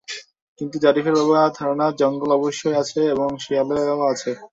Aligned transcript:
কিন্তু 0.61 0.75
জারিফের 0.83 1.15
বাবার 1.19 1.55
ধারণা, 1.57 1.85
জঙ্গল 1.99 2.29
অবশ্যই 2.37 2.75
আছে 2.81 2.99
এবং 3.13 3.27
সেখানে 3.35 3.75
শিয়ালও 3.75 4.05
আছে। 4.13 4.31